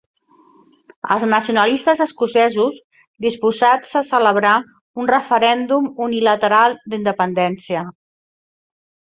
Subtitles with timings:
[1.15, 2.79] Els nacionalistes escocesos,
[3.25, 4.55] disposats a celebrar
[5.05, 7.87] un referèndum unilateral d'independència.